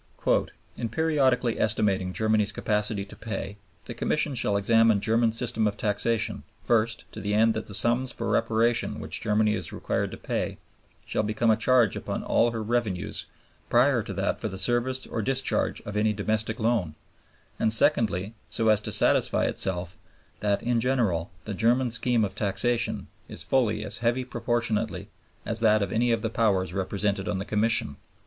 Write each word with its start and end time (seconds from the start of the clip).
"In 0.77 0.89
periodically 0.89 1.59
estimating 1.59 2.11
Germany's 2.11 2.51
capacity 2.51 3.05
to 3.05 3.15
pay, 3.15 3.57
the 3.85 3.93
Commission 3.93 4.33
shall 4.33 4.57
examine 4.57 4.97
the 4.97 5.03
German 5.05 5.31
system 5.31 5.67
of 5.67 5.77
taxation, 5.77 6.41
first, 6.63 7.05
to 7.11 7.21
the 7.21 7.35
end 7.35 7.53
that 7.53 7.67
the 7.67 7.75
sums 7.75 8.11
for 8.11 8.27
reparation 8.27 8.99
which 8.99 9.21
Germany 9.21 9.53
is 9.53 9.71
required 9.71 10.09
to 10.09 10.17
pay 10.17 10.57
shall 11.05 11.21
become 11.21 11.51
a 11.51 11.55
charge 11.55 11.95
upon 11.95 12.23
all 12.23 12.49
her 12.49 12.63
revenues 12.63 13.27
prior 13.69 14.01
to 14.01 14.11
that 14.15 14.41
for 14.41 14.47
the 14.47 14.57
service 14.57 15.05
or 15.05 15.21
discharge 15.21 15.81
of 15.81 15.95
any 15.95 16.13
domestic 16.13 16.59
loan, 16.59 16.95
and 17.59 17.71
secondly, 17.71 18.33
so 18.49 18.69
as 18.69 18.81
to 18.81 18.91
satisfy 18.91 19.43
itself 19.43 19.97
that, 20.39 20.63
in 20.63 20.79
general, 20.79 21.29
the 21.45 21.53
German 21.53 21.91
scheme 21.91 22.25
of 22.25 22.33
taxation 22.33 23.05
is 23.29 23.43
fully 23.43 23.85
as 23.85 23.99
heavy 23.99 24.25
proportionately 24.25 25.09
as 25.45 25.59
that 25.59 25.83
of 25.83 25.91
any 25.91 26.11
of 26.11 26.23
the 26.23 26.31
Powers 26.31 26.73
represented 26.73 27.27
on 27.27 27.37
the 27.37 27.45
Commission." 27.45 27.97